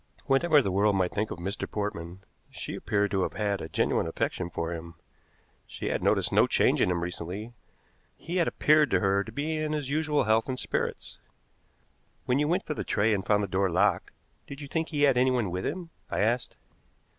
Whatever 0.25 0.63
the 0.63 0.71
world 0.71 0.95
might 0.95 1.11
think 1.11 1.29
of 1.29 1.37
Mr. 1.37 1.69
Portman, 1.69 2.21
she 2.49 2.73
appeared 2.73 3.11
to 3.11 3.21
have 3.21 3.35
a 3.61 3.69
genuine 3.69 4.07
affection 4.07 4.49
for 4.49 4.73
him. 4.73 4.95
She 5.67 5.89
had 5.89 6.01
noticed 6.01 6.31
no 6.31 6.47
change 6.47 6.81
in 6.81 6.89
him 6.89 7.03
recently; 7.03 7.53
he 8.17 8.37
had 8.37 8.47
appeared 8.47 8.89
to 8.89 8.99
her 8.99 9.23
to 9.23 9.31
be 9.31 9.57
in 9.57 9.73
his 9.73 9.91
usual 9.91 10.23
health 10.23 10.49
and 10.49 10.57
spirits. 10.57 11.19
"When 12.25 12.39
you 12.39 12.47
went 12.47 12.65
for 12.65 12.73
the 12.73 12.83
tray 12.83 13.13
and 13.13 13.23
found 13.23 13.43
the 13.43 13.47
door 13.47 13.69
locked, 13.69 14.09
did 14.47 14.59
you 14.59 14.67
think 14.67 14.87
he 14.89 15.03
had 15.03 15.19
anyone 15.19 15.51
with 15.51 15.67
him?" 15.67 15.91
I 16.09 16.21
asked. 16.21 16.55